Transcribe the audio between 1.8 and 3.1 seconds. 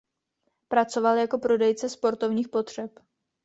sportovních potřeb.